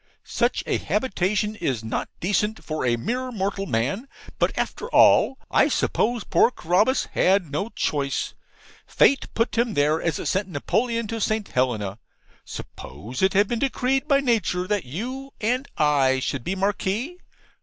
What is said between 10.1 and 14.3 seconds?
it sent Napoleon to St. Helena. Suppose it had been decreed by